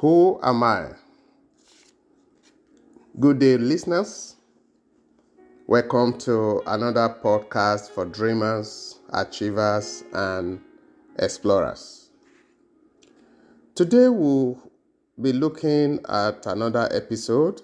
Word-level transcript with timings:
Who 0.00 0.38
am 0.44 0.62
I? 0.62 0.92
Good 3.18 3.40
day, 3.40 3.56
listeners. 3.56 4.36
Welcome 5.66 6.18
to 6.18 6.62
another 6.68 7.16
podcast 7.20 7.90
for 7.90 8.04
dreamers, 8.04 9.00
achievers, 9.12 10.04
and 10.12 10.60
explorers. 11.18 12.10
Today, 13.74 14.08
we'll 14.08 14.62
be 15.20 15.32
looking 15.32 15.98
at 16.08 16.46
another 16.46 16.88
episode 16.92 17.62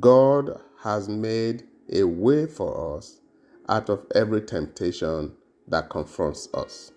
God 0.00 0.58
has 0.82 1.10
made 1.10 1.64
a 1.92 2.04
way 2.04 2.46
for 2.46 2.96
us 2.96 3.20
out 3.68 3.90
of 3.90 4.06
every 4.14 4.40
temptation 4.40 5.34
that 5.66 5.90
confronts 5.90 6.48
us. 6.54 6.92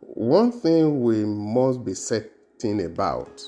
One 0.00 0.50
thing 0.50 1.02
we 1.02 1.24
must 1.24 1.84
be 1.84 1.94
certain 2.64 2.80
about 2.86 3.42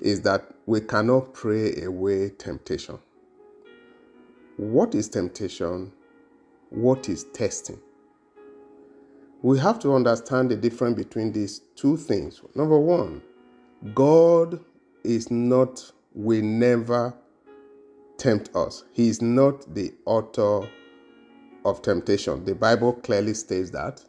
is 0.00 0.20
that 0.22 0.44
we 0.66 0.80
cannot 0.80 1.32
pray 1.32 1.82
away 1.82 2.28
temptation. 2.30 2.98
What 4.56 4.94
is 4.94 5.08
temptation? 5.08 5.92
What 6.70 7.08
is 7.08 7.24
testing? 7.32 7.80
We 9.42 9.58
have 9.58 9.78
to 9.80 9.94
understand 9.94 10.50
the 10.50 10.56
difference 10.56 10.96
between 10.96 11.32
these 11.32 11.60
two 11.76 11.96
things. 11.96 12.40
Number 12.54 12.78
one, 12.78 13.22
God 13.94 14.60
is 15.02 15.30
not, 15.30 15.92
will 16.14 16.42
never 16.42 17.14
tempt 18.18 18.54
us. 18.54 18.84
He 18.92 19.08
is 19.08 19.22
not 19.22 19.74
the 19.74 19.92
author 20.06 20.68
of 21.64 21.82
temptation. 21.82 22.44
The 22.44 22.54
Bible 22.54 22.94
clearly 22.94 23.34
states 23.34 23.70
that. 23.70 24.02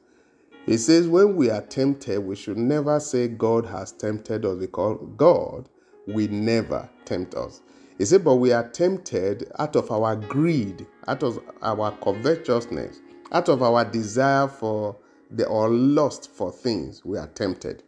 It 0.68 0.80
says, 0.80 1.08
when 1.08 1.36
we 1.36 1.52
are 1.52 1.62
tempted, 1.62 2.20
we 2.20 2.36
should 2.36 2.58
never 2.58 3.00
say 3.00 3.28
God 3.28 3.68
has 3.68 3.92
tempted 3.92 4.46
us 4.46 4.58
because 4.58 5.00
God 5.16 5.70
will 6.08 6.30
never 6.30 6.90
tempt 7.06 7.36
us. 7.36 7.62
He 8.00 8.06
said, 8.06 8.24
but 8.24 8.36
we 8.36 8.52
are 8.52 8.68
tempted 8.70 9.52
out 9.60 9.76
of 9.76 9.92
our 9.92 10.16
greed, 10.16 10.88
out 11.08 11.22
of 11.22 11.40
our 11.62 11.92
covetousness, 11.98 13.00
out 13.32 13.48
of 13.48 13.62
our 13.62 13.86
desire 13.86 14.48
for 14.48 14.96
the 15.30 15.46
or 15.46 15.70
lust 15.70 16.32
for 16.32 16.52
things. 16.52 17.06
We 17.06 17.18
are 17.20 17.28
tempted. 17.28 17.84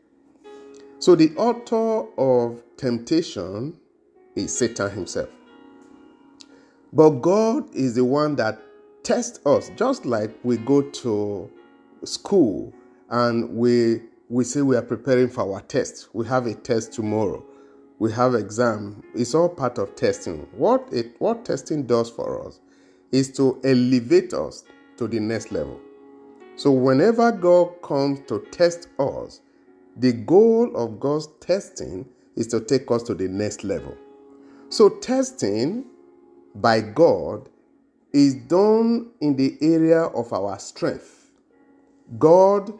So 0.99 1.15
the 1.15 1.35
author 1.35 2.07
of 2.17 2.61
temptation 2.77 3.79
is 4.35 4.55
Satan 4.55 4.91
himself. 4.91 5.29
But 6.93 7.09
God 7.21 7.73
is 7.75 7.95
the 7.95 8.05
one 8.05 8.35
that 8.37 8.59
tests 9.03 9.45
us, 9.45 9.71
just 9.75 10.05
like 10.05 10.31
we 10.43 10.57
go 10.57 10.81
to 10.81 11.49
school 12.07 12.73
and 13.09 13.49
we 13.55 14.01
we 14.29 14.43
say 14.43 14.61
we 14.61 14.75
are 14.75 14.81
preparing 14.81 15.29
for 15.29 15.53
our 15.53 15.61
test. 15.61 16.09
We 16.13 16.25
have 16.27 16.47
a 16.47 16.53
test 16.53 16.93
tomorrow. 16.93 17.43
We 17.99 18.11
have 18.11 18.35
exam. 18.35 19.03
It's 19.15 19.33
all 19.33 19.49
part 19.49 19.77
of 19.77 19.95
testing. 19.95 20.47
What 20.51 20.87
it 20.91 21.15
what 21.19 21.45
testing 21.45 21.85
does 21.85 22.09
for 22.09 22.45
us 22.47 22.59
is 23.11 23.31
to 23.37 23.59
elevate 23.63 24.33
us 24.33 24.63
to 24.97 25.07
the 25.07 25.19
next 25.19 25.51
level. 25.51 25.79
So 26.55 26.71
whenever 26.71 27.31
God 27.31 27.81
comes 27.81 28.19
to 28.27 28.45
test 28.51 28.89
us, 28.99 29.41
the 29.95 30.11
goal 30.11 30.75
of 30.75 30.99
God's 30.99 31.27
testing 31.39 32.07
is 32.35 32.47
to 32.47 32.59
take 32.59 32.89
us 32.91 33.03
to 33.03 33.13
the 33.13 33.27
next 33.27 33.63
level. 33.63 33.95
So 34.69 34.89
testing 34.89 35.85
by 36.55 36.81
God 36.81 37.49
is 38.13 38.35
done 38.35 39.11
in 39.21 39.35
the 39.35 39.57
area 39.61 40.01
of 40.01 40.33
our 40.33 40.59
strength. 40.59 41.16
God 42.17 42.73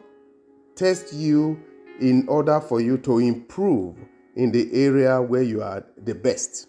tests 0.74 1.12
you 1.12 1.62
in 2.00 2.26
order 2.28 2.60
for 2.60 2.80
you 2.80 2.96
to 2.98 3.18
improve 3.18 3.96
in 4.36 4.52
the 4.52 4.72
area 4.72 5.20
where 5.20 5.42
you 5.42 5.62
are 5.62 5.84
the 6.02 6.14
best. 6.14 6.68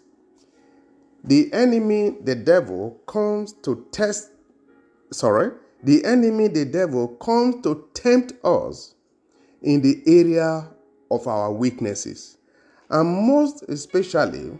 The 1.24 1.52
enemy, 1.52 2.16
the 2.22 2.34
devil, 2.34 3.00
comes 3.06 3.52
to 3.62 3.86
test, 3.92 4.30
sorry, 5.12 5.52
the 5.82 6.04
enemy, 6.04 6.48
the 6.48 6.64
devil, 6.64 7.08
comes 7.08 7.62
to 7.62 7.88
tempt 7.94 8.32
us 8.44 8.94
in 9.62 9.80
the 9.80 10.02
area 10.06 10.68
of 11.10 11.26
our 11.26 11.52
weaknesses. 11.52 12.38
And 12.88 13.26
most 13.26 13.62
especially 13.68 14.58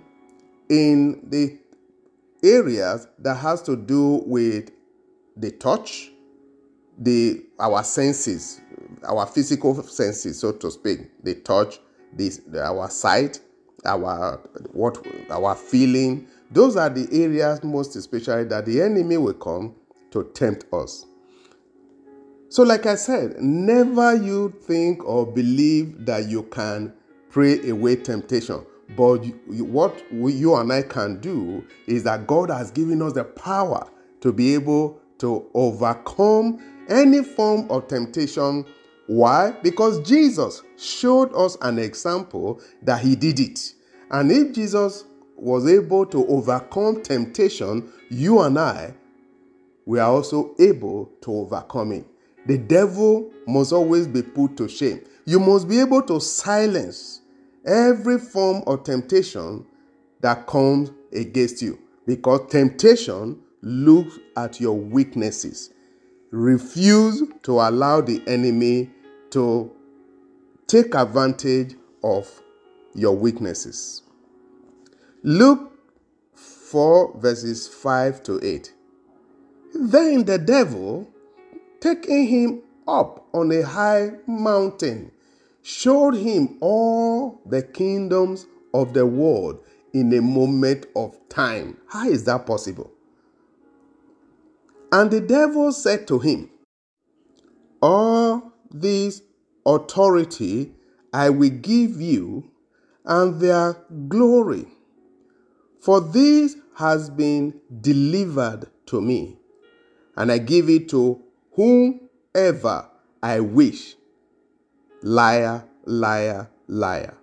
in 0.69 1.29
the 1.29 1.59
areas 2.43 3.09
that 3.19 3.37
has 3.37 3.63
to 3.63 3.77
do 3.77 4.23
with 4.27 4.71
the 5.37 5.51
touch, 5.51 6.13
the 7.01 7.43
our 7.59 7.83
senses, 7.83 8.61
our 9.09 9.27
physical 9.27 9.83
senses, 9.83 10.39
so 10.39 10.53
to 10.53 10.71
speak, 10.71 11.01
the 11.25 11.35
touch, 11.35 11.81
this 12.13 12.43
our 12.55 12.89
sight, 12.91 13.41
our 13.85 14.37
what 14.73 15.05
our 15.31 15.55
feeling. 15.55 16.29
Those 16.53 16.77
are 16.77 16.91
the 16.91 17.09
areas 17.13 17.65
most 17.65 17.97
especially 17.97 18.45
that 18.45 18.67
the 18.67 18.83
enemy 18.83 19.17
will 19.17 19.35
come 19.35 19.75
to 20.11 20.25
tempt 20.35 20.67
us. 20.73 21.07
So, 22.49 22.65
like 22.65 22.85
I 22.85 22.97
said, 22.97 23.41
never 23.41 24.17
you 24.17 24.53
think 24.63 25.05
or 25.05 25.25
believe 25.25 26.05
that 26.05 26.29
you 26.29 26.43
can 26.45 26.93
pray 27.31 27.71
away 27.71 27.97
temptation. 27.97 28.67
But 28.97 29.25
you, 29.25 29.65
what 29.65 30.03
we, 30.13 30.33
you 30.33 30.57
and 30.57 30.73
I 30.73 30.83
can 30.83 31.21
do 31.21 31.65
is 31.87 32.03
that 32.03 32.27
God 32.27 32.51
has 32.51 32.73
given 32.73 33.03
us 33.03 33.13
the 33.13 33.23
power 33.23 33.89
to 34.21 34.33
be 34.33 34.53
able 34.55 35.01
to 35.19 35.49
overcome 35.55 36.59
any 36.91 37.23
form 37.23 37.71
of 37.71 37.89
temptation. 37.89 38.67
Why? 39.07 39.53
Because 39.63 40.07
Jesus 40.07 40.63
showed 40.77 41.35
us 41.35 41.57
an 41.63 41.79
example 41.79 42.61
that 42.83 43.01
he 43.01 43.17
did 43.17 43.41
it. 43.41 43.75
And 44.11 44.31
if 44.31 44.53
Jesus 44.53 45.05
was 45.37 45.67
able 45.67 46.05
to 46.07 46.27
overcome 46.27 47.03
temptation, 47.03 47.91
you 48.11 48.41
and 48.41 48.59
I, 48.59 48.95
we 49.87 49.99
are 49.99 50.11
also 50.11 50.55
able 50.59 51.11
to 51.23 51.33
overcome 51.33 51.93
it. 51.93 52.05
The 52.47 52.59
devil 52.59 53.31
must 53.47 53.73
always 53.73 54.07
be 54.07 54.23
put 54.23 54.57
to 54.59 54.69
shame. 54.69 55.03
You 55.25 55.41
must 55.41 55.69
be 55.69 55.81
able 55.81 56.03
to 56.03 56.21
silence 56.21 57.21
every 57.67 58.19
form 58.19 58.63
of 58.67 58.85
temptation 58.85 59.67
that 60.21 60.47
comes 60.47 60.91
against 61.13 61.63
you 61.63 61.79
because 62.07 62.51
temptation 62.51 63.41
looks 63.63 64.19
at 64.37 64.61
your 64.61 64.77
weaknesses. 64.77 65.71
Refuse 66.31 67.23
to 67.43 67.61
allow 67.61 68.01
the 68.01 68.23
enemy 68.27 68.91
to 69.31 69.71
take 70.67 70.95
advantage 70.95 71.75
of 72.05 72.29
your 72.95 73.17
weaknesses. 73.17 74.03
Luke 75.23 75.73
4 76.35 77.19
verses 77.19 77.67
5 77.69 78.23
to 78.25 78.41
8. 78.43 78.73
Then 79.75 80.25
the 80.25 80.39
devil 80.39 81.09
taking 81.81 82.27
him 82.27 82.63
up 82.87 83.27
on 83.33 83.51
a 83.53 83.63
high 83.63 84.13
mountain, 84.27 85.11
showed 85.63 86.15
him 86.15 86.59
all 86.61 87.41
the 87.47 87.63
kingdoms 87.63 88.47
of 88.75 88.93
the 88.93 89.07
world 89.07 89.65
in 89.93 90.13
a 90.13 90.21
moment 90.21 90.87
of 90.95 91.17
time. 91.29 91.77
How 91.89 92.09
is 92.09 92.25
that 92.25 92.47
possible? 92.47 92.91
And 94.93 95.11
the 95.11 95.21
devil 95.21 95.73
said 95.73 96.07
to 96.09 96.19
him, 96.19 96.51
All 97.81 98.53
this 98.71 99.23
authority 99.65 100.73
I 101.13 101.31
will 101.31 101.51
give 101.51 102.01
you 102.01 102.51
and 103.05 103.41
their 103.41 103.77
glory, 104.09 104.67
for 105.81 106.01
this 106.01 106.57
has 106.77 107.11
been 107.11 107.61
delivered 107.81 108.67
to 108.87 109.01
me, 109.01 109.39
and 110.17 110.31
I 110.31 110.39
give 110.39 110.69
it 110.69 110.89
to 110.91 111.23
whomever 111.53 112.89
I 113.23 113.41
wish. 113.41 113.97
Liar, 115.03 115.65
liar, 115.85 116.49
liar. 116.67 117.15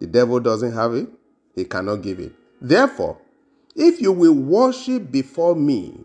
The 0.00 0.06
devil 0.06 0.40
doesn't 0.40 0.72
have 0.72 0.94
it, 0.94 1.08
he 1.54 1.64
cannot 1.64 2.02
give 2.02 2.20
it. 2.20 2.32
Therefore, 2.60 3.18
if 3.74 4.00
you 4.00 4.12
will 4.12 4.34
worship 4.34 5.10
before 5.10 5.54
me, 5.54 6.04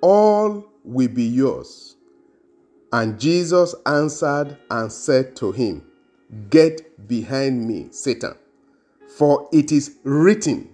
all 0.00 0.64
will 0.84 1.08
be 1.08 1.24
yours. 1.24 1.96
And 2.92 3.20
Jesus 3.20 3.74
answered 3.86 4.56
and 4.70 4.90
said 4.90 5.36
to 5.36 5.52
him, 5.52 5.84
Get 6.48 7.08
behind 7.08 7.66
me, 7.66 7.88
Satan, 7.90 8.34
for 9.16 9.48
it 9.52 9.72
is 9.72 9.96
written, 10.04 10.70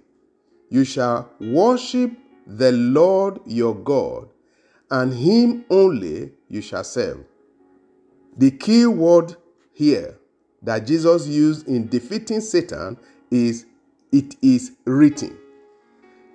You 0.70 0.84
shall 0.84 1.30
worship 1.40 2.12
the 2.46 2.72
Lord 2.72 3.40
your 3.46 3.74
God, 3.74 4.28
and 4.90 5.12
him 5.12 5.64
only 5.68 6.32
you 6.48 6.62
shall 6.62 6.84
serve. 6.84 7.24
The 8.36 8.50
key 8.50 8.86
word 8.86 9.36
here 9.72 10.18
that 10.62 10.86
Jesus 10.86 11.26
used 11.26 11.68
in 11.68 11.88
defeating 11.88 12.40
Satan 12.40 12.98
is 13.30 13.66
it 14.12 14.36
is 14.42 14.72
written. 14.84 15.38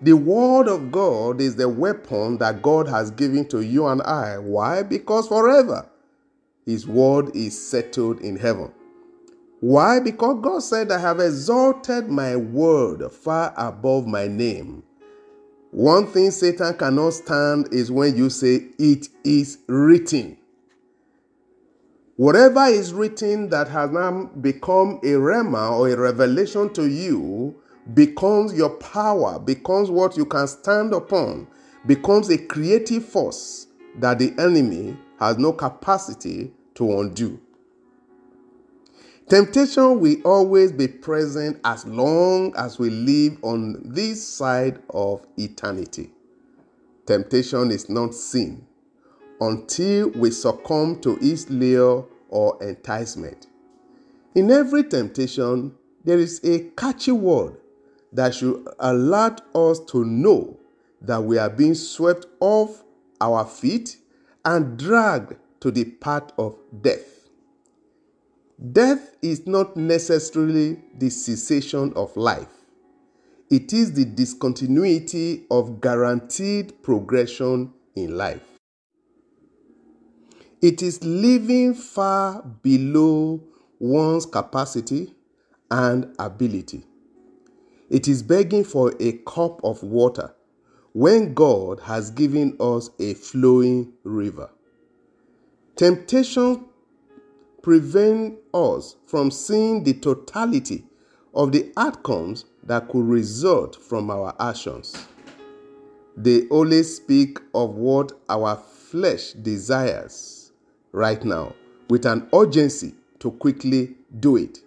The 0.03 0.13
word 0.13 0.67
of 0.67 0.91
God 0.91 1.39
is 1.39 1.55
the 1.55 1.69
weapon 1.69 2.39
that 2.39 2.63
God 2.63 2.87
has 2.87 3.11
given 3.11 3.47
to 3.49 3.61
you 3.61 3.85
and 3.85 4.01
I. 4.01 4.39
Why? 4.39 4.81
Because 4.81 5.27
forever 5.27 5.87
his 6.65 6.87
word 6.87 7.35
is 7.35 7.69
settled 7.69 8.19
in 8.21 8.37
heaven. 8.37 8.71
Why? 9.59 9.99
Because 9.99 10.39
God 10.41 10.63
said, 10.63 10.91
I 10.91 10.97
have 10.97 11.19
exalted 11.19 12.09
my 12.09 12.35
word 12.35 13.11
far 13.11 13.53
above 13.55 14.07
my 14.07 14.27
name. 14.27 14.83
One 15.69 16.07
thing 16.07 16.31
Satan 16.31 16.75
cannot 16.77 17.11
stand 17.13 17.69
is 17.71 17.91
when 17.91 18.17
you 18.17 18.29
say, 18.31 18.69
It 18.79 19.07
is 19.23 19.59
written. 19.67 20.37
Whatever 22.17 22.65
is 22.65 22.93
written 22.93 23.49
that 23.49 23.67
has 23.69 23.91
now 23.91 24.31
become 24.41 24.99
a 25.03 25.13
rhema 25.13 25.71
or 25.71 25.89
a 25.89 25.97
revelation 25.97 26.73
to 26.73 26.87
you 26.87 27.55
becomes 27.93 28.53
your 28.53 28.69
power, 28.69 29.39
becomes 29.39 29.89
what 29.89 30.15
you 30.15 30.25
can 30.25 30.47
stand 30.47 30.93
upon, 30.93 31.47
becomes 31.85 32.29
a 32.29 32.37
creative 32.37 33.05
force 33.05 33.67
that 33.99 34.19
the 34.19 34.33
enemy 34.37 34.97
has 35.19 35.37
no 35.37 35.51
capacity 35.51 36.51
to 36.75 36.99
undo. 36.99 37.39
Temptation 39.27 39.99
will 39.99 40.17
always 40.25 40.71
be 40.71 40.87
present 40.87 41.59
as 41.63 41.85
long 41.85 42.53
as 42.57 42.77
we 42.79 42.89
live 42.89 43.37
on 43.43 43.81
this 43.85 44.27
side 44.27 44.81
of 44.89 45.25
eternity. 45.37 46.11
Temptation 47.05 47.71
is 47.71 47.89
not 47.89 48.13
sin 48.13 48.65
until 49.39 50.09
we 50.11 50.31
succumb 50.31 50.99
to 51.01 51.17
its 51.21 51.49
lure 51.49 52.05
or 52.29 52.61
enticement. 52.61 53.47
In 54.35 54.51
every 54.51 54.83
temptation, 54.83 55.73
there 56.03 56.19
is 56.19 56.41
a 56.43 56.69
catchy 56.75 57.11
word 57.11 57.60
that 58.13 58.35
should 58.35 58.67
alert 58.79 59.41
us 59.55 59.79
to 59.91 60.03
know 60.05 60.59
that 61.01 61.23
we 61.23 61.37
are 61.37 61.49
being 61.49 61.75
swept 61.75 62.25
off 62.39 62.83
our 63.19 63.45
feet 63.45 63.97
and 64.45 64.77
dragged 64.77 65.35
to 65.59 65.71
the 65.71 65.85
path 65.85 66.31
of 66.37 66.57
death. 66.81 67.29
Death 68.71 69.15
is 69.21 69.47
not 69.47 69.75
necessarily 69.75 70.79
the 70.97 71.09
cessation 71.09 71.93
of 71.95 72.15
life. 72.15 72.47
It 73.49 73.73
is 73.73 73.93
the 73.93 74.05
discontinuity 74.05 75.45
of 75.49 75.81
guaranteed 75.81 76.81
progression 76.83 77.73
in 77.95 78.15
life. 78.15 78.43
It 80.61 80.81
is 80.83 81.03
living 81.03 81.73
far 81.73 82.43
below 82.43 83.41
one's 83.79 84.27
capacity 84.27 85.15
and 85.71 86.15
ability. 86.19 86.85
It 87.91 88.07
is 88.07 88.23
begging 88.23 88.63
for 88.63 88.93
a 89.01 89.11
cup 89.27 89.59
of 89.65 89.83
water 89.83 90.33
when 90.93 91.33
God 91.33 91.81
has 91.81 92.09
given 92.09 92.55
us 92.57 92.89
a 92.99 93.15
flowing 93.15 93.91
river. 94.05 94.49
Temptation 95.75 96.63
prevent 97.61 98.37
us 98.53 98.95
from 99.05 99.29
seeing 99.29 99.83
the 99.83 99.91
totality 99.93 100.85
of 101.33 101.51
the 101.51 101.73
outcomes 101.75 102.45
that 102.63 102.87
could 102.87 103.03
result 103.03 103.75
from 103.75 104.09
our 104.09 104.33
actions. 104.39 104.95
They 106.15 106.47
only 106.49 106.83
speak 106.83 107.39
of 107.53 107.75
what 107.75 108.13
our 108.29 108.55
flesh 108.55 109.33
desires 109.33 110.53
right 110.93 111.23
now 111.25 111.55
with 111.89 112.05
an 112.05 112.29
urgency 112.33 112.95
to 113.19 113.31
quickly 113.31 113.97
do 114.17 114.37
it. 114.37 114.59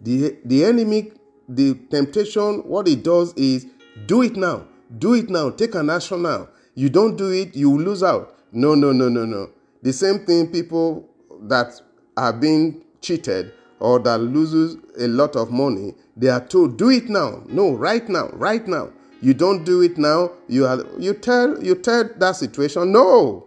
The, 0.00 0.36
the 0.44 0.64
enemy, 0.64 1.12
the 1.48 1.74
temptation, 1.90 2.60
what 2.60 2.88
it 2.88 3.02
does 3.02 3.32
is 3.34 3.66
do 4.06 4.22
it 4.22 4.36
now, 4.36 4.66
do 4.98 5.14
it 5.14 5.30
now, 5.30 5.50
take 5.50 5.74
an 5.74 5.90
action 5.90 6.22
now. 6.22 6.48
You 6.74 6.90
don't 6.90 7.16
do 7.16 7.30
it, 7.30 7.56
you 7.56 7.76
lose 7.76 8.02
out. 8.02 8.36
No, 8.52 8.74
no, 8.74 8.92
no, 8.92 9.08
no, 9.08 9.24
no. 9.24 9.50
The 9.82 9.92
same 9.92 10.20
thing 10.20 10.48
people 10.50 11.08
that 11.42 11.80
are 12.16 12.32
being 12.32 12.82
cheated 13.00 13.52
or 13.80 13.98
that 14.00 14.18
loses 14.18 14.76
a 14.98 15.06
lot 15.06 15.36
of 15.36 15.50
money, 15.50 15.94
they 16.16 16.28
are 16.28 16.44
told, 16.44 16.78
do 16.78 16.90
it 16.90 17.08
now. 17.08 17.42
No, 17.46 17.74
right 17.74 18.08
now, 18.08 18.28
right 18.32 18.66
now. 18.66 18.90
You 19.22 19.34
don't 19.34 19.64
do 19.64 19.80
it 19.80 19.96
now, 19.96 20.32
you 20.46 20.66
are 20.66 20.84
you 20.98 21.14
tell 21.14 21.62
you 21.64 21.74
tell 21.74 22.04
that 22.18 22.36
situation, 22.36 22.92
no, 22.92 23.46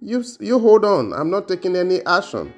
you, 0.00 0.24
you 0.38 0.58
hold 0.58 0.84
on, 0.84 1.12
I'm 1.12 1.30
not 1.30 1.48
taking 1.48 1.74
any 1.76 2.04
action. 2.06 2.52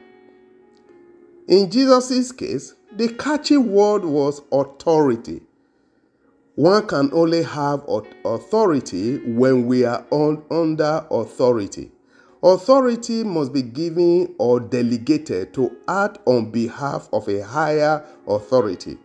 In 1.49 1.70
Jesus' 1.70 2.31
case, 2.31 2.75
the 2.96 3.08
catchy 3.08 3.56
word 3.56 4.04
was 4.04 4.42
authority. 4.52 5.40
One 6.54 6.86
can 6.86 7.10
only 7.14 7.42
have 7.42 7.82
authority 8.24 9.18
when 9.18 9.66
we 9.66 9.84
are 9.84 10.04
under 10.12 11.06
authority. 11.10 11.90
Authority 12.42 13.24
must 13.24 13.52
be 13.52 13.62
given 13.62 14.34
or 14.38 14.60
delegated 14.60 15.54
to 15.54 15.74
act 15.88 16.18
on 16.26 16.50
behalf 16.50 17.08
of 17.12 17.28
a 17.28 17.42
higher 17.42 18.04
authority. 18.26 18.98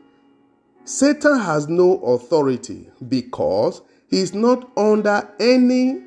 Satan 0.84 1.40
has 1.40 1.70
no 1.70 2.00
authority 2.00 2.90
because 3.08 3.82
he 4.10 4.20
is 4.20 4.34
not 4.34 4.70
under 4.76 5.30
any 5.40 6.02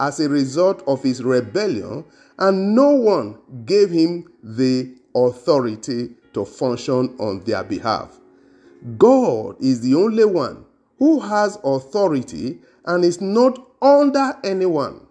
as 0.00 0.20
a 0.20 0.28
result 0.28 0.82
of 0.86 1.02
his 1.02 1.22
rebellion, 1.22 2.04
and 2.38 2.74
no 2.74 2.90
one 2.90 3.36
gave 3.66 3.90
him 3.90 4.30
the 4.42 4.94
authority 5.14 6.10
to 6.38 6.44
function 6.44 7.16
on 7.18 7.40
their 7.44 7.64
behalf. 7.64 8.20
God 8.96 9.56
is 9.60 9.80
the 9.80 9.96
only 9.96 10.24
one 10.24 10.64
who 10.98 11.18
has 11.18 11.58
authority 11.64 12.60
and 12.84 13.04
is 13.04 13.20
not 13.20 13.58
under 13.82 14.36
anyone. 14.44 15.06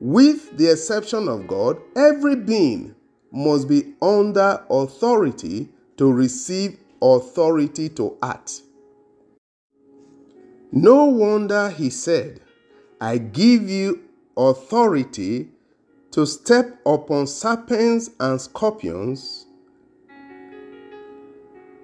With 0.00 0.56
the 0.58 0.72
exception 0.72 1.28
of 1.28 1.46
God, 1.46 1.80
every 1.94 2.34
being 2.34 2.96
must 3.30 3.68
be 3.68 3.94
under 4.02 4.64
authority 4.68 5.68
to 5.96 6.12
receive 6.12 6.76
authority 7.00 7.88
to 7.90 8.16
act. 8.22 8.62
No 10.72 11.04
wonder 11.04 11.70
he 11.70 11.88
said, 11.88 12.40
I 13.00 13.18
give 13.18 13.68
you 13.70 14.02
authority 14.36 15.50
to 16.10 16.26
step 16.26 16.78
upon 16.84 17.28
serpents 17.28 18.10
and 18.18 18.40
scorpions. 18.40 19.45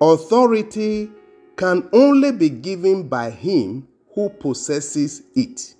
Authority 0.02 1.12
can 1.54 1.88
only 1.92 2.32
be 2.32 2.50
given 2.50 3.06
by 3.06 3.30
him 3.30 3.86
who 4.16 4.30
possesses 4.30 5.22
it. 5.36 5.76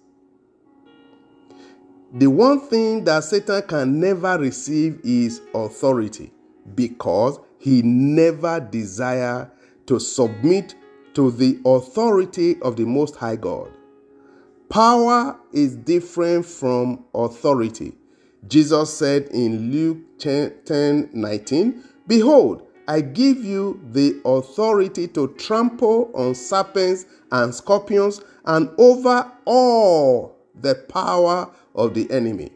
The 2.13 2.29
one 2.29 2.61
thing 2.61 3.03
that 3.03 3.25
Satan 3.25 3.63
can 3.63 3.99
never 3.99 4.39
receive 4.39 5.01
is 5.03 5.41
authority 5.53 6.33
because 6.77 7.41
he 7.59 7.83
never 7.83 8.61
desire 8.61 9.51
to 9.87 9.99
submit 9.99 10.77
to 11.15 11.33
the 11.33 11.59
authority 11.67 12.63
of 12.63 12.77
the 12.77 12.85
Most 12.85 13.17
High 13.17 13.35
God. 13.35 13.73
Power 14.69 15.37
is 15.51 15.75
different 15.75 16.47
from 16.47 17.05
authority. 17.13 17.95
Jesus 18.47 18.97
said 18.97 19.25
in 19.33 19.73
Luke 19.73 19.99
10 20.21 21.11
19, 21.13 21.85
Behold, 22.07 22.69
I 22.89 23.01
give 23.01 23.45
you 23.45 23.81
the 23.93 24.21
authority 24.25 25.07
to 25.09 25.29
trample 25.35 26.11
on 26.15 26.35
serpents 26.35 27.07
and 27.31 27.55
scorpions 27.55 28.23
and 28.45 28.71
over 28.79 29.31
all 29.45 30.37
the 30.61 30.75
power 30.75 31.51
of 31.75 31.95
the 31.95 32.11
enemy, 32.11 32.51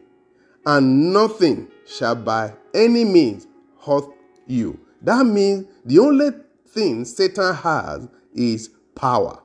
and 0.65 1.13
nothing 1.13 1.69
shall 1.85 2.15
by 2.15 2.53
any 2.73 3.05
means 3.05 3.47
hurt 3.85 4.05
you. 4.45 4.79
That 5.01 5.25
means 5.25 5.65
the 5.85 5.99
only 5.99 6.29
thing 6.67 7.05
Satan 7.05 7.53
has 7.55 8.07
is 8.33 8.69
power. 8.95 9.41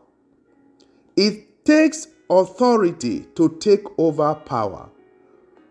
It 1.16 1.64
takes 1.64 2.08
authority 2.28 3.26
to 3.36 3.48
take 3.60 3.84
over 3.98 4.34
power. 4.34 4.90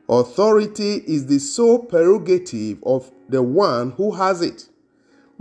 Authority 0.07 1.03
is 1.07 1.25
the 1.25 1.39
sole 1.39 1.79
prerogative 1.79 2.81
of 2.83 3.11
the 3.29 3.41
one 3.41 3.91
who 3.91 4.11
has 4.11 4.41
it. 4.41 4.67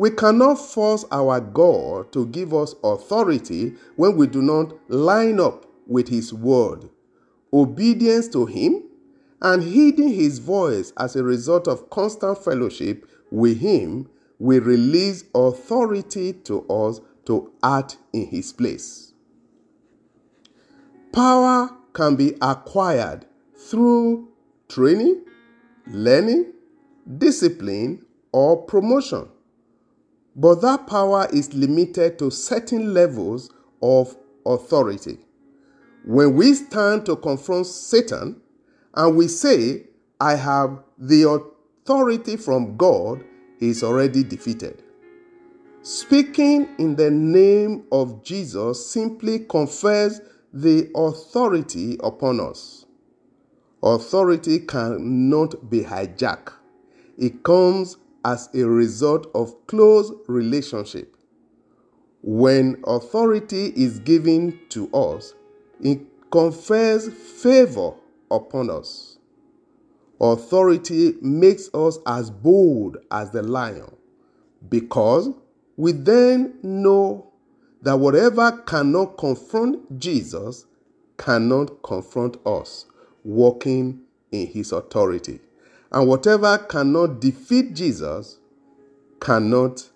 We 0.00 0.08
cannot 0.08 0.54
force 0.54 1.04
our 1.12 1.40
God 1.40 2.10
to 2.12 2.24
give 2.28 2.54
us 2.54 2.74
authority 2.82 3.74
when 3.96 4.16
we 4.16 4.28
do 4.28 4.40
not 4.40 4.72
line 4.90 5.38
up 5.38 5.66
with 5.86 6.08
His 6.08 6.32
word. 6.32 6.88
Obedience 7.52 8.26
to 8.28 8.46
Him 8.46 8.82
and 9.42 9.62
heeding 9.62 10.08
His 10.08 10.38
voice 10.38 10.94
as 10.96 11.16
a 11.16 11.22
result 11.22 11.68
of 11.68 11.90
constant 11.90 12.42
fellowship 12.42 13.06
with 13.30 13.60
Him 13.60 14.08
will 14.38 14.62
release 14.62 15.24
authority 15.34 16.32
to 16.44 16.66
us 16.70 17.02
to 17.26 17.52
act 17.62 17.98
in 18.14 18.26
His 18.26 18.54
place. 18.54 19.12
Power 21.12 21.76
can 21.92 22.16
be 22.16 22.38
acquired 22.40 23.26
through 23.54 24.30
training, 24.66 25.26
learning, 25.88 26.54
discipline, 27.18 28.06
or 28.32 28.62
promotion. 28.62 29.28
But 30.40 30.62
that 30.62 30.86
power 30.86 31.28
is 31.30 31.52
limited 31.52 32.18
to 32.18 32.30
certain 32.30 32.94
levels 32.94 33.50
of 33.82 34.16
authority. 34.46 35.18
When 36.06 36.34
we 36.34 36.54
stand 36.54 37.04
to 37.06 37.16
confront 37.16 37.66
Satan 37.66 38.40
and 38.94 39.18
we 39.18 39.28
say, 39.28 39.88
I 40.18 40.36
have 40.36 40.82
the 40.96 41.28
authority 41.28 42.38
from 42.38 42.78
God, 42.78 43.22
he 43.58 43.68
is 43.68 43.82
already 43.82 44.24
defeated. 44.24 44.82
Speaking 45.82 46.70
in 46.78 46.96
the 46.96 47.10
name 47.10 47.84
of 47.92 48.24
Jesus 48.24 48.90
simply 48.90 49.40
confers 49.40 50.22
the 50.54 50.90
authority 50.96 51.98
upon 52.02 52.40
us. 52.40 52.86
Authority 53.82 54.60
cannot 54.60 55.68
be 55.68 55.82
hijacked. 55.82 56.54
It 57.18 57.42
comes 57.42 57.98
as 58.24 58.48
a 58.54 58.64
result 58.64 59.30
of 59.34 59.66
close 59.66 60.12
relationship. 60.26 61.16
When 62.22 62.82
authority 62.86 63.72
is 63.76 63.98
given 63.98 64.58
to 64.70 64.90
us, 64.92 65.34
it 65.80 66.00
confers 66.30 67.08
favor 67.08 67.92
upon 68.30 68.70
us. 68.70 69.18
Authority 70.20 71.14
makes 71.22 71.70
us 71.72 71.98
as 72.06 72.30
bold 72.30 72.98
as 73.10 73.30
the 73.30 73.42
lion 73.42 73.96
because 74.68 75.30
we 75.76 75.92
then 75.92 76.58
know 76.62 77.32
that 77.82 77.98
whatever 77.98 78.52
cannot 78.66 79.16
confront 79.16 79.98
Jesus 79.98 80.66
cannot 81.16 81.82
confront 81.82 82.36
us 82.46 82.84
walking 83.24 84.02
in 84.30 84.46
his 84.46 84.72
authority. 84.72 85.40
And 85.92 86.08
whatever 86.08 86.58
cannot 86.58 87.20
defeat 87.20 87.74
Jesus 87.74 88.38
cannot 89.20 89.88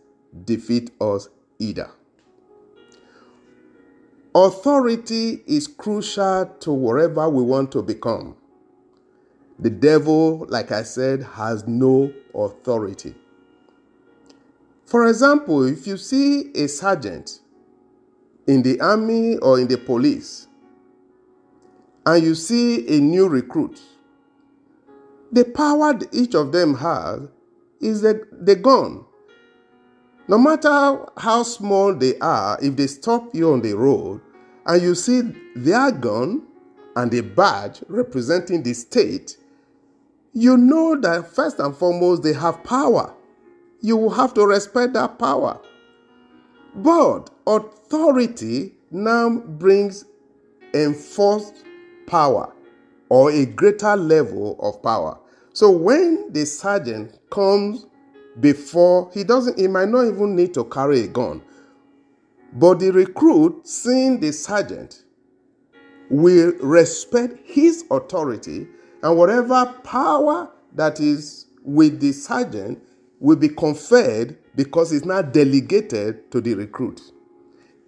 defeat 0.44 0.90
us 1.00 1.28
either. 1.58 1.90
Authority 4.34 5.42
is 5.46 5.68
crucial 5.68 6.46
to 6.60 6.72
whatever 6.72 7.28
we 7.28 7.42
want 7.42 7.70
to 7.72 7.82
become. 7.82 8.36
The 9.60 9.70
devil, 9.70 10.46
like 10.48 10.72
I 10.72 10.82
said, 10.82 11.22
has 11.22 11.68
no 11.68 12.12
authority. 12.34 13.14
For 14.84 15.06
example, 15.08 15.62
if 15.64 15.86
you 15.86 15.96
see 15.96 16.50
a 16.54 16.66
sergeant 16.66 17.40
in 18.48 18.62
the 18.62 18.80
army 18.80 19.36
or 19.36 19.60
in 19.60 19.68
the 19.68 19.78
police, 19.78 20.48
and 22.04 22.22
you 22.24 22.34
see 22.34 22.98
a 22.98 23.00
new 23.00 23.28
recruit, 23.28 23.80
the 25.34 25.44
power 25.44 25.98
each 26.12 26.34
of 26.34 26.52
them 26.52 26.74
has 26.74 27.20
is 27.80 28.02
the, 28.02 28.26
the 28.32 28.54
gun. 28.54 29.04
No 30.28 30.38
matter 30.38 31.04
how 31.16 31.42
small 31.42 31.94
they 31.94 32.16
are, 32.18 32.56
if 32.62 32.76
they 32.76 32.86
stop 32.86 33.34
you 33.34 33.52
on 33.52 33.60
the 33.60 33.74
road 33.74 34.20
and 34.64 34.80
you 34.80 34.94
see 34.94 35.22
their 35.56 35.90
gun 35.90 36.46
and 36.96 37.12
a 37.12 37.22
badge 37.22 37.82
representing 37.88 38.62
the 38.62 38.72
state, 38.72 39.36
you 40.32 40.56
know 40.56 40.98
that 41.00 41.26
first 41.34 41.58
and 41.58 41.76
foremost 41.76 42.22
they 42.22 42.32
have 42.32 42.62
power. 42.62 43.12
You 43.80 43.96
will 43.96 44.10
have 44.10 44.34
to 44.34 44.46
respect 44.46 44.92
that 44.94 45.18
power. 45.18 45.60
But 46.76 47.30
authority 47.46 48.74
now 48.90 49.30
brings 49.30 50.04
enforced 50.72 51.64
power 52.06 52.52
or 53.08 53.30
a 53.30 53.44
greater 53.44 53.96
level 53.96 54.56
of 54.60 54.82
power. 54.82 55.18
So 55.54 55.70
when 55.70 56.32
the 56.32 56.44
sergeant 56.46 57.16
comes 57.30 57.86
before, 58.40 59.08
he 59.14 59.22
doesn't, 59.22 59.56
he 59.56 59.68
might 59.68 59.88
not 59.88 60.06
even 60.06 60.34
need 60.34 60.52
to 60.54 60.64
carry 60.64 61.02
a 61.02 61.06
gun. 61.06 61.42
But 62.52 62.80
the 62.80 62.90
recruit, 62.90 63.66
seeing 63.66 64.18
the 64.18 64.32
sergeant, 64.32 65.04
will 66.10 66.52
respect 66.60 67.38
his 67.44 67.84
authority 67.92 68.66
and 69.04 69.16
whatever 69.16 69.66
power 69.84 70.50
that 70.74 70.98
is 70.98 71.46
with 71.62 72.00
the 72.00 72.10
sergeant 72.10 72.82
will 73.20 73.36
be 73.36 73.48
conferred 73.48 74.36
because 74.56 74.92
it's 74.92 75.06
not 75.06 75.32
delegated 75.32 76.32
to 76.32 76.40
the 76.40 76.54
recruit. 76.54 77.00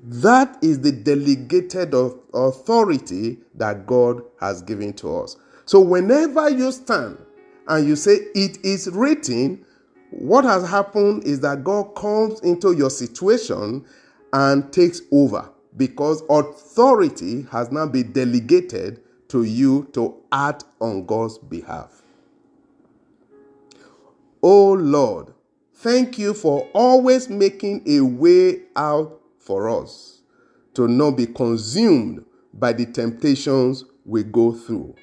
That 0.05 0.57
is 0.63 0.81
the 0.81 0.93
delegated 0.93 1.95
authority 2.33 3.39
that 3.57 3.89
God 3.89 4.23
has 4.39 4.63
given 4.63 4.93
to 4.95 5.19
us. 5.19 5.37
So 5.65 5.81
whenever 5.81 6.49
you 6.49 6.71
stand 6.71 7.19
and 7.69 7.87
you 7.87 7.97
say, 7.97 8.17
It 8.35 8.65
is 8.65 8.89
written, 8.91 9.65
what 10.11 10.45
has 10.45 10.69
happened 10.69 11.25
is 11.25 11.41
that 11.41 11.65
God 11.65 11.95
comes 11.95 12.41
into 12.41 12.73
your 12.73 12.91
situation 12.91 13.85
and 14.33 14.73
takes 14.73 15.03
over 15.13 15.51
because 15.77 16.23
authority 16.31 17.47
has 17.51 17.71
now 17.71 17.87
been 17.87 18.13
delegated 18.13 19.03
to 19.29 19.43
you 19.43 19.89
to 19.93 20.15
act 20.33 20.65
on 20.81 21.05
God's 21.05 21.39
behalf. 21.39 22.03
Oh 24.43 24.73
Lord, 24.73 25.35
thank 25.75 26.19
you 26.19 26.33
for 26.33 26.69
always 26.73 27.29
making 27.29 27.83
a 27.87 28.01
way 28.01 28.63
out 28.77 29.21
for 29.39 29.69
us 29.69 30.21
to 30.75 30.87
not 30.89 31.13
be 31.13 31.27
consumed 31.27 32.25
by 32.55 32.73
the 32.73 32.87
temptations 32.87 33.85
we 34.05 34.23
go 34.23 34.53
through. 34.53 34.95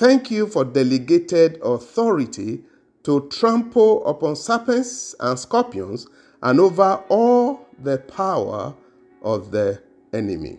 Thank 0.00 0.30
you 0.30 0.46
for 0.46 0.64
delegated 0.64 1.60
authority 1.62 2.64
to 3.02 3.28
trample 3.28 4.02
upon 4.06 4.34
serpents 4.34 5.14
and 5.20 5.38
scorpions 5.38 6.06
and 6.42 6.58
over 6.58 7.04
all 7.10 7.66
the 7.78 7.98
power 7.98 8.74
of 9.20 9.50
the 9.50 9.82
enemy. 10.14 10.58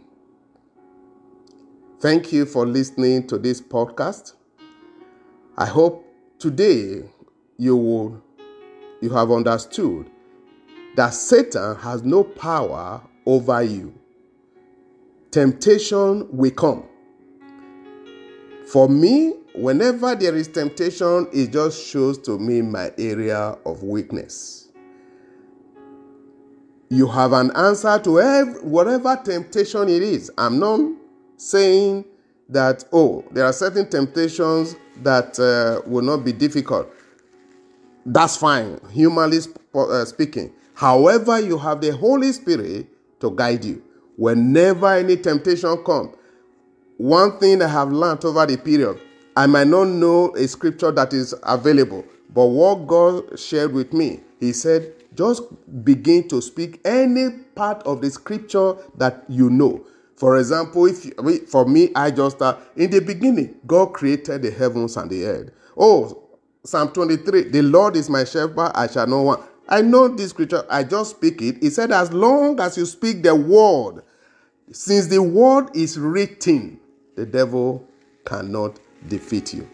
Thank 1.99 2.31
you 2.31 2.45
for 2.45 2.67
listening 2.67 3.25
to 3.29 3.39
this 3.39 3.59
podcast. 3.59 4.33
I 5.57 5.65
hope 5.65 6.05
today 6.37 7.09
you 7.57 7.75
will 7.77 8.23
you 9.01 9.09
have 9.09 9.31
understood 9.31 10.07
that 10.95 11.15
Satan 11.15 11.77
has 11.77 12.03
no 12.03 12.23
power 12.23 13.01
over 13.25 13.63
you. 13.63 13.91
Temptation 15.31 16.27
will 16.29 16.51
come. 16.51 16.90
For 18.71 18.87
me, 18.87 19.33
whenever 19.53 20.15
there 20.15 20.33
is 20.33 20.47
temptation, 20.47 21.27
it 21.33 21.51
just 21.51 21.85
shows 21.85 22.17
to 22.19 22.39
me 22.39 22.61
my 22.61 22.93
area 22.97 23.57
of 23.65 23.83
weakness. 23.83 24.69
You 26.87 27.05
have 27.07 27.33
an 27.33 27.51
answer 27.53 27.99
to 27.99 28.21
every, 28.21 28.61
whatever 28.61 29.19
temptation 29.21 29.89
it 29.89 30.01
is. 30.01 30.31
I'm 30.37 30.57
not 30.57 30.79
saying 31.35 32.05
that, 32.47 32.85
oh, 32.93 33.25
there 33.31 33.43
are 33.43 33.51
certain 33.51 33.89
temptations 33.89 34.77
that 35.03 35.37
uh, 35.37 35.81
will 35.85 36.03
not 36.03 36.23
be 36.23 36.31
difficult. 36.31 36.87
That's 38.05 38.37
fine, 38.37 38.79
humanly 38.89 39.39
uh, 39.75 40.05
speaking. 40.05 40.53
However, 40.75 41.41
you 41.41 41.57
have 41.57 41.81
the 41.81 41.91
Holy 41.91 42.31
Spirit 42.31 42.87
to 43.19 43.31
guide 43.31 43.65
you. 43.65 43.83
Whenever 44.15 44.93
any 44.93 45.17
temptation 45.17 45.75
comes, 45.83 46.15
one 47.01 47.39
thing 47.39 47.63
I 47.63 47.67
have 47.67 47.91
learned 47.91 48.23
over 48.25 48.45
the 48.45 48.57
period, 48.57 49.01
I 49.35 49.47
might 49.47 49.65
not 49.67 49.85
know 49.85 50.35
a 50.35 50.47
scripture 50.47 50.91
that 50.91 51.13
is 51.13 51.33
available, 51.41 52.05
but 52.31 52.45
what 52.45 52.85
God 52.85 53.39
shared 53.39 53.73
with 53.73 53.91
me, 53.91 54.19
He 54.39 54.53
said, 54.53 54.93
just 55.15 55.41
begin 55.83 56.27
to 56.27 56.41
speak 56.43 56.79
any 56.85 57.31
part 57.55 57.81
of 57.87 58.01
the 58.01 58.11
scripture 58.11 58.75
that 58.97 59.23
you 59.27 59.49
know. 59.49 59.83
For 60.15 60.37
example, 60.37 60.85
if 60.85 61.49
for 61.49 61.65
me, 61.65 61.89
I 61.95 62.11
just 62.11 62.39
uh, 62.39 62.57
in 62.75 62.91
the 62.91 62.99
beginning, 62.99 63.55
God 63.65 63.93
created 63.93 64.43
the 64.43 64.51
heavens 64.51 64.95
and 64.95 65.09
the 65.09 65.25
earth. 65.25 65.49
Oh, 65.75 66.21
Psalm 66.63 66.89
23, 66.89 67.49
the 67.49 67.63
Lord 67.63 67.95
is 67.95 68.11
my 68.11 68.25
shepherd, 68.25 68.73
I 68.75 68.85
shall 68.85 69.07
not 69.07 69.23
want. 69.23 69.41
I 69.67 69.81
know 69.81 70.07
this 70.07 70.29
scripture, 70.29 70.65
I 70.69 70.83
just 70.83 71.17
speak 71.17 71.41
it. 71.41 71.63
He 71.63 71.71
said, 71.71 71.91
As 71.91 72.13
long 72.13 72.59
as 72.59 72.77
you 72.77 72.85
speak 72.85 73.23
the 73.23 73.33
word, 73.33 74.03
since 74.71 75.07
the 75.07 75.23
word 75.23 75.75
is 75.75 75.97
written, 75.97 76.79
the 77.15 77.25
devil 77.25 77.85
cannot 78.25 78.79
defeat 79.07 79.53
you. 79.53 79.69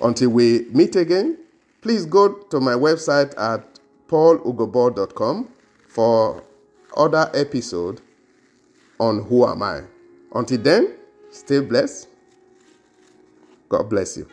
Until 0.00 0.30
we 0.30 0.66
meet 0.70 0.96
again, 0.96 1.38
please 1.80 2.04
go 2.04 2.28
to 2.28 2.60
my 2.60 2.74
website 2.74 3.32
at 3.38 3.78
paulugobor.com 4.08 5.48
for 5.88 6.42
other 6.96 7.30
episode 7.34 8.00
on 8.98 9.24
who 9.24 9.46
am 9.46 9.62
I. 9.62 9.82
Until 10.34 10.58
then, 10.58 10.94
stay 11.30 11.60
blessed. 11.60 12.08
God 13.68 13.88
bless 13.88 14.16
you. 14.16 14.26